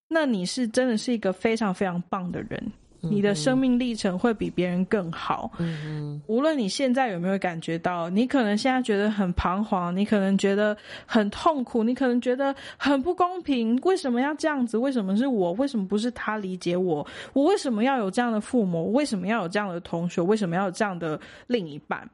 [0.09, 2.71] 那你是真的是一个非常非常棒的人。
[3.01, 5.51] 你的生命历程会比别人更好。
[5.59, 13.75] 嗯无论你现在有没有感觉到，你可能现在觉得很彷徨，你可能觉得很痛苦，你可能觉得很不公平。
[13.83, 14.77] 为什么要这样子？
[14.77, 15.53] 为什么是我？
[15.53, 17.05] 为什么不是他理解我？
[17.33, 18.91] 我为什么要有这样的父母？
[18.93, 20.21] 为什么要有这样的同学？
[20.21, 22.09] 为什么要有这样的另一半？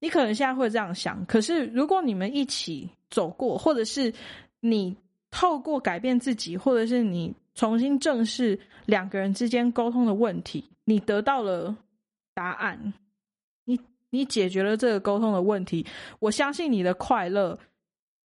[0.00, 1.24] 你可能现在会这样想。
[1.26, 4.12] 可是，如果你们一起走过，或者是
[4.60, 4.96] 你
[5.30, 11.76] 透过改变自己，或者是你重新正视两个人之间沟通的问题，你得到了
[12.34, 12.92] 答案，
[13.64, 13.78] 你
[14.10, 15.86] 你解决了这个沟通的问题，
[16.18, 17.58] 我相信你的快乐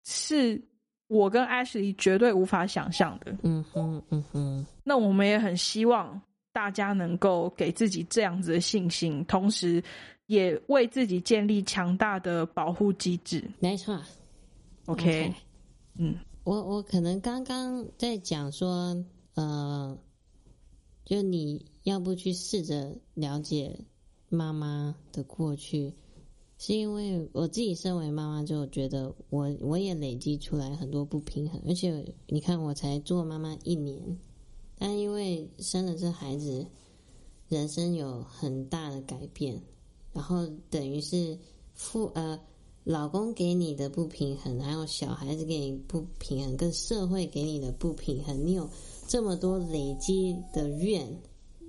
[0.05, 0.61] 是
[1.07, 3.35] 我跟 Ashley 绝对无法想象的。
[3.43, 6.21] 嗯哼，嗯哼，那我们也很希望
[6.51, 9.83] 大家能够给自己这样子的信心，同时
[10.25, 13.43] 也为自己建立强大的保护机制。
[13.59, 13.99] 没错。
[14.87, 15.33] OK，
[15.97, 18.95] 嗯，我我可能刚刚在讲说，
[19.37, 19.95] 呃，
[21.05, 23.79] 就你要不去试着了解
[24.29, 25.93] 妈妈的过去，
[26.57, 34.17] 是因为我自己身为妈妈，就觉得我我也累积出来很多不平衡，而且你看我才做妈妈一年，
[34.75, 36.65] 但因为生了这孩子，
[37.47, 39.61] 人生有很大的改变，
[40.13, 41.37] 然后等于是
[41.75, 42.39] 父呃。
[42.87, 48.69] 老公给你的不平衡，还有小孩子给你不平衡，跟社会给你的不平衡，你有
[49.07, 51.07] 这么多累积的怨，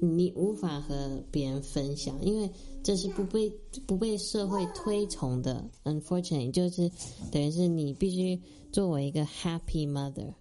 [0.01, 2.51] 你无法和别人分享，因为
[2.83, 3.49] 这是不被
[3.87, 5.65] 不被社会推崇的。
[5.85, 6.91] Unfortunately，就是
[7.31, 8.41] 等于是你必须
[8.73, 10.33] 作为一个 happy mother，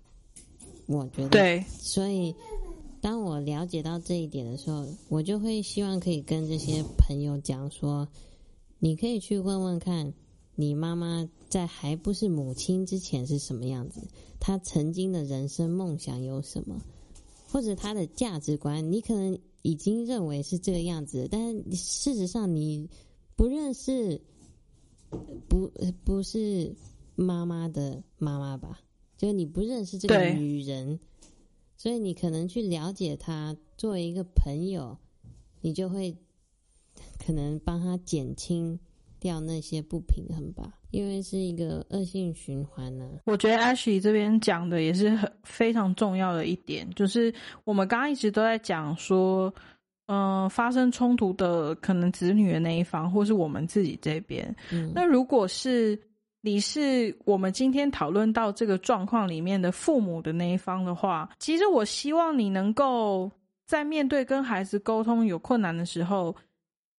[0.88, 2.34] 我觉得对，所以
[3.00, 8.08] 当我了解到这一点的时候，我就会希望可以跟这些朋友讲说，
[8.80, 10.14] 你可以去问问看。
[10.60, 14.01] 你妈妈在还不是母亲之前是什么样子？
[14.39, 16.82] 她曾经的人生梦想有什么？
[17.47, 22.89] 或者她的价值观，你可能已经认为是这个样子，但事实上你
[23.36, 24.20] 不认识，
[25.47, 25.72] 不
[26.03, 26.76] 不是
[27.16, 28.82] 妈妈的妈妈吧？
[29.16, 30.99] 就你不认识这个女人，
[31.78, 34.97] 所以你可能去了解她，作为一个朋友，
[35.62, 36.18] 你就会
[37.20, 38.80] 可能帮她减轻。
[39.20, 43.22] 掉那些不平衡吧，因为是一个恶性循环呢、啊。
[43.26, 49.53] 我觉得 Ashley 这边讲的也是很非常重要的一点，就是我们刚刚一直都在讲说，
[50.05, 54.55] 嗯、呃，发生冲突的可能子女的那一方，或是我们自己这边。
[54.72, 55.99] 嗯，那如果是
[56.41, 63.30] 你是我们今天讨论到这个状况里面的父母的那一方的话，其实我希望你能够
[63.65, 66.34] 在面对跟孩子沟通有困难的时候，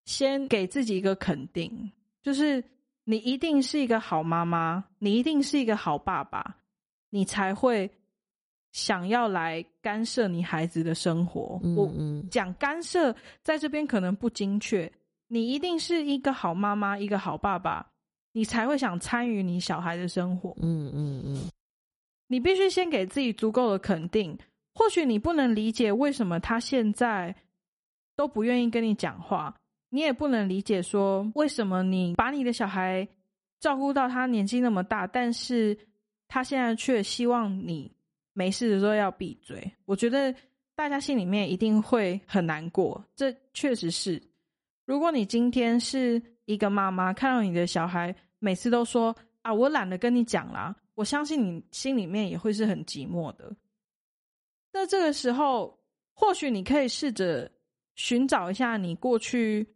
[0.04, 1.90] 先给自己一个肯定。
[2.22, 2.62] 就是
[3.04, 6.56] 你一定是一个好妈妈，你一定是一个好爸爸，
[7.10, 7.90] 你才会
[8.72, 11.58] 想要来干涉你孩子的生活。
[11.62, 14.92] 嗯、我讲干涉在这边可能不精确，
[15.28, 17.86] 你一定是一个好妈妈，一个好爸爸，
[18.32, 20.54] 你才会想参与你小孩的生活。
[20.60, 21.50] 嗯嗯嗯，
[22.26, 24.38] 你必须先给自己足够的肯定。
[24.74, 27.34] 或许你不能理解为什么他现在
[28.14, 29.56] 都不愿意跟你讲话。
[29.90, 33.08] 你也不能理解说为什么你把你的小孩
[33.58, 35.76] 照顾到他年纪那么大，但是
[36.28, 37.90] 他现在却希望你
[38.34, 39.72] 没事的时候要闭嘴。
[39.86, 40.34] 我觉得
[40.74, 44.22] 大家心里面一定会很难过，这确实是。
[44.84, 53.56] 如果你今天是一个妈妈，看到你的小孩每次都说啊，我懒得跟你讲啦，我相信你心里面也会是很寂寞的。
[54.70, 55.78] 那这个时候，
[56.12, 57.50] 或许你可以试着
[57.96, 59.66] 寻找一下你过去。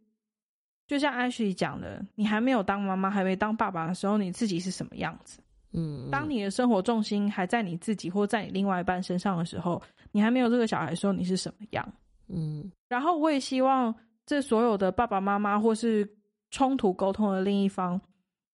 [0.85, 5.39] 就像 Ashley 讲的，你还没有当妈妈，还没当爸爸的时候，你自己是什么样子？
[5.71, 9.81] 嗯，当你的生活重心还在你自己或在你另外一半身上的时候，
[10.11, 11.93] 你还没有这个小孩的时候，你是什么样？
[12.27, 13.93] 嗯，然后我也希望
[14.25, 16.07] 这所有的爸爸妈妈或是
[16.51, 17.99] 冲突沟通的另一方，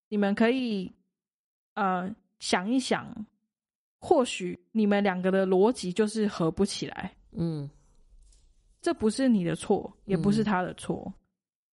[0.07, 0.89] 你们可以
[1.73, 2.09] 呃
[2.39, 3.13] 想一想，
[3.99, 7.11] 或许你们两个的逻辑就是合不起来。
[7.31, 7.69] 嗯，
[8.81, 11.11] 这不是你的错，也不是他的错。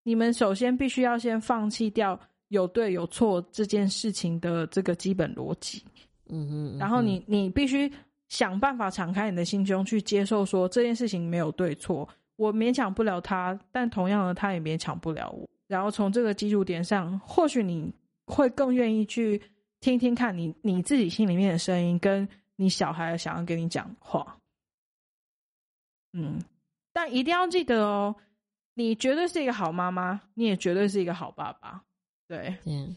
[0.07, 5.83] 你们首先必须要先放弃掉有对有错这件事情的这个基本逻辑，
[6.29, 7.93] 嗯哼，然后你你必须
[8.29, 15.45] 想办法敞开你的心胸去接受说这件事情没有对错，我勉强不了他，但同样的他也勉强不了我。
[15.67, 17.93] 然后从这个基础点上，或许你
[18.27, 19.43] 会更愿意去
[19.81, 24.37] 听听看你你自己心里面的声音，跟你小孩想要跟你讲话。
[26.13, 26.41] 嗯，
[26.93, 28.15] 但一定要记得哦。
[28.79, 31.83] 你绝对是一个好妈妈，你也绝对是一个好爸爸，
[32.29, 32.55] 对。
[32.63, 32.95] 这样，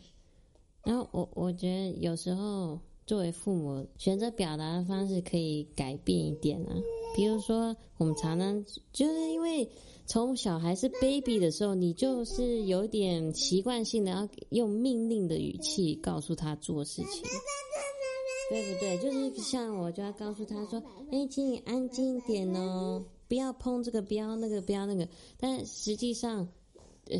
[0.84, 6.76] 然后我我觉得有时候作为父母，选择表达的方式可以改变一点啊。
[7.16, 8.62] 比如说，我们常常
[8.92, 9.66] 就是因为
[10.06, 17.24] 从小孩是 baby 的时候，你就是有点习惯性的要用命令的语气告诉他做事情，
[18.50, 18.98] 对不对？
[18.98, 25.08] 就是像我就要告诉他说：“哎，请你安静一点哦。”不要碰这个，不要那个，不要那个。
[25.40, 26.46] 但实际上，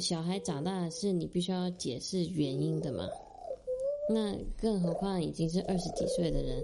[0.02, 3.08] 小孩长大是你必须要解释原因的嘛。
[4.12, 6.64] 那更何况已经是二十几岁的人，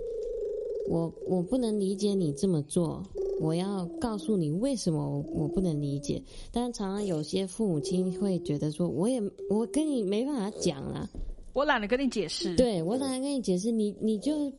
[0.90, 3.04] 我我不能理解你这么做，
[3.40, 6.20] 我要告诉你为什么我不能理解。
[6.52, 11.08] 但常常有些父母亲会觉得说，我也我跟你没办法讲啦，
[11.54, 12.56] 我懒得跟你解释。
[12.56, 14.52] 对我懒得跟你解释，你你就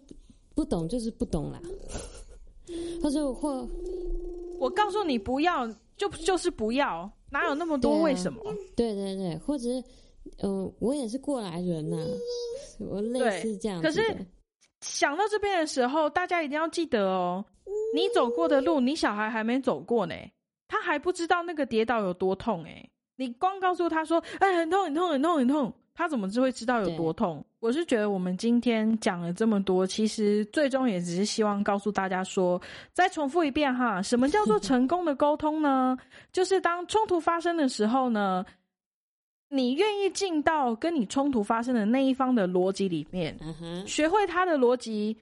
[0.54, 1.60] 不懂就是不懂啦，
[3.02, 3.68] 或者或
[4.58, 8.42] 我告诉你不要，就就是不要，哪有那么多为什么？
[8.76, 9.84] 对对对，或者是
[10.42, 11.96] 嗯，我也是过来人呐，
[12.78, 13.80] 我类似这样。
[13.80, 14.00] 可是
[14.80, 17.44] 想到这边的时候，大家一定要记得哦，
[17.94, 20.14] 你走过的路，你小孩还没走过呢，
[20.68, 22.88] 他还不知道那个跌倒有多痛哎。
[23.18, 27.44] 你光告诉他说，哎，很痛很痛很痛很痛，他怎么就会知道有多痛？
[27.58, 32.60] 我是觉得我们今天讲了这么多，其实最终也只是希望告诉大家说，
[32.92, 35.96] 再重复一遍哈，什么叫做 成功的沟通呢？
[36.32, 38.44] 就是当冲突发生的时候呢。
[39.48, 43.38] 你愿意进到跟你冲突发生的那一方的逻辑里面，
[43.86, 45.16] 学会他的逻辑，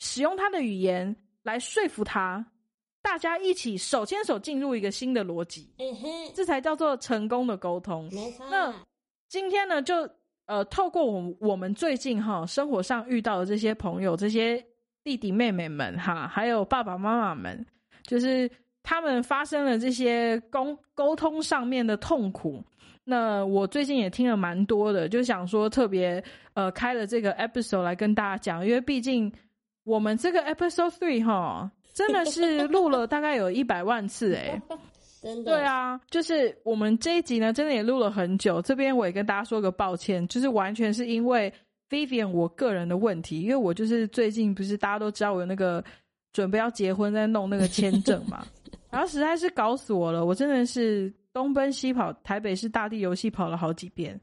[0.00, 1.14] 使用他的语言
[1.44, 2.44] 来说服他，
[3.00, 5.72] 大家一起手牵手进入一个新的逻辑，
[6.34, 8.10] 这才叫做成功的沟通。
[8.50, 8.74] 那
[9.28, 10.10] 今天呢，就
[10.48, 14.64] 呃，透过我我们最近哈生活上遇到的这些朋友、这些
[15.04, 17.64] 弟弟妹妹们哈，还有爸爸妈妈们，
[18.02, 18.50] 就是
[18.82, 22.64] 他们发生了这些沟沟通上面的痛苦。
[23.04, 26.22] 那我最近也听了蛮多的，就想说特别
[26.54, 29.30] 呃开了这个 episode 来跟大家讲，因为毕竟
[29.84, 34.60] 我们这个 episode three 哈，真的是录了大概有一百万次哎，
[35.20, 38.60] 真的对啊，就是我们这一集呢，真的也录了很久。
[38.62, 41.52] 这边我也跟大家说个抱歉，就是完全是因为
[41.90, 45.84] Vivian 我个人的问题，因为我就是最近不是大家都知道我有那个
[46.32, 48.44] 准备要结婚，在弄那个签证嘛，
[48.90, 51.12] 然后实在是搞死我了，我真的是。
[51.30, 54.18] 东奔西跑，台北市大地游戏跑了好几遍，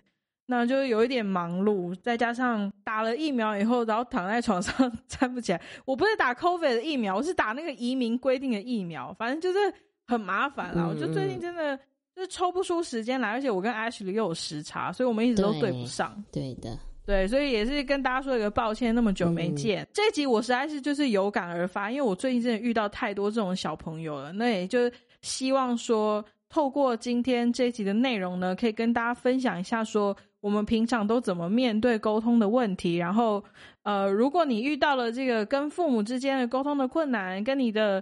[0.48, 5.62] 那就有一点忙碌，再加上打了疫苗以后，然后躺在床上站不起来。
[5.86, 9.74] 我不是打 COVID 的疫苗，我是打那个移民规定的疫苗，反正就是
[10.08, 10.88] 很麻烦啦。
[10.88, 11.78] 我就最近真的
[12.16, 16.24] 就是抽不出时间来，而且我跟 Ashley 又有时差，所以我们一直都对不上。
[16.32, 19.88] 对的，对，所以也是跟大家说一个抱歉，那么久没见。
[19.94, 24.92] 这集我实在是就是有感而发，因为我最近真的遇到太多这种小朋友了，那也就
[25.22, 26.24] 希望说。
[26.48, 32.96] 透过今天这一集的内容呢，可以跟大家分享一下，说我们平常都怎么面对沟通的问题。
[32.96, 33.44] 然后，
[33.84, 38.02] 呃，如果你遇到了这个跟父母之间的沟通的困难，跟你的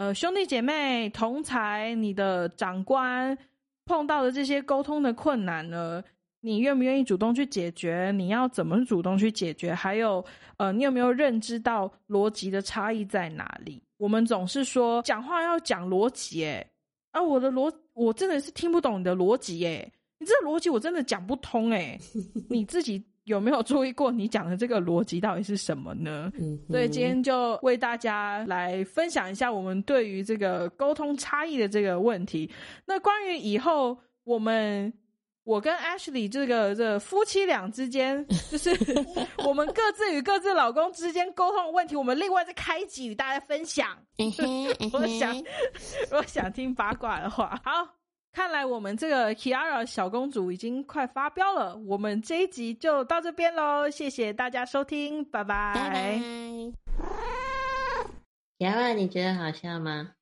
[0.00, 3.36] 呃兄弟姐妹、同才、你的长官
[3.84, 6.02] 碰到的这些沟通的困难呢，
[6.40, 8.10] 你愿不愿意主动去解决？
[8.16, 9.74] 你要怎么主动去解决？
[9.74, 10.24] 还有，
[10.56, 13.82] 呃，你有没有认知到逻辑的差异在哪里？
[13.98, 16.66] 我们总是说讲话要讲逻辑，诶
[17.10, 19.92] 啊，我的逻我真的是听不懂你的逻辑耶！
[20.18, 21.98] 你这逻辑我真的讲不通哎！
[22.48, 26.30] 你自己有没有注意过你讲的这个逻辑到底是什么呢？
[26.68, 32.50] 所以今天就为大家来分享一下我们对于这个沟通差异的这个问题。
[32.84, 34.92] 那关于以后我们。
[35.42, 38.70] 我跟 Ashley 这个这夫妻俩之间， 就是
[39.38, 43.88] 我们各自与各自老公之间沟通的问题，我们另外再开集与大家分享。
[44.92, 45.34] 我想，
[46.12, 47.58] 我想听八卦的话。
[47.64, 47.72] 好，
[48.32, 51.76] 看来我们这个 Kiara 小公主已经快发飙了。
[51.76, 56.20] 我们这一集就到这边喽，谢谢大家收听，拜拜。
[58.58, 60.12] Kiara，你觉得好笑吗？